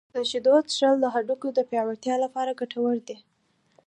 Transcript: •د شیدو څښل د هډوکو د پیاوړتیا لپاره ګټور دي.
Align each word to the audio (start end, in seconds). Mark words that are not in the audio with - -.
•د 0.15 0.17
شیدو 0.29 0.55
څښل 0.69 0.95
د 1.01 1.05
هډوکو 1.13 1.47
د 1.53 1.59
پیاوړتیا 1.69 2.15
لپاره 2.23 2.57
ګټور 2.59 2.95
دي. 3.07 3.17